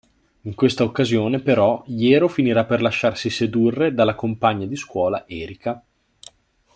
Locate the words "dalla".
3.93-4.15